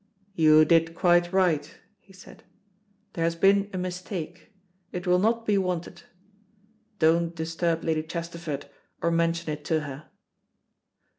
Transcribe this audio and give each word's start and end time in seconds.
"You 0.33 0.65
did 0.65 0.95
quite 0.95 1.31
right," 1.31 1.77
he 1.99 2.11
said. 2.11 2.41
"There 3.13 3.23
has 3.23 3.35
been 3.35 3.69
a 3.71 3.77
mistake; 3.77 4.51
it 4.91 5.05
will 5.05 5.19
not 5.19 5.45
be 5.45 5.59
wanted. 5.59 6.01
Don't 6.97 7.35
disturb 7.35 7.83
Lady 7.83 8.01
Chesterford, 8.01 8.65
or 9.03 9.11
mention 9.11 9.51
it 9.51 9.63
to 9.65 9.81
her." 9.81 10.09